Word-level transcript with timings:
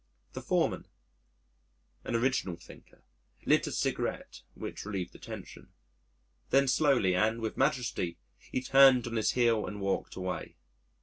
The 0.33 0.41
foreman, 0.41 0.87
an 2.05 2.15
original 2.15 2.55
thinker, 2.55 3.03
lit 3.45 3.67
a 3.67 3.71
cigarette, 3.71 4.41
which 4.55 4.83
relieved 4.83 5.13
the 5.13 5.19
tension. 5.19 5.69
Then, 6.49 6.67
slowly 6.67 7.13
and 7.13 7.39
with 7.39 7.55
majesty, 7.55 8.17
he 8.39 8.61
turned 8.63 9.05
on 9.05 9.15
his 9.15 9.33
heel, 9.33 9.67
and 9.67 9.79
walked 9.79 10.15
away. 10.15 10.55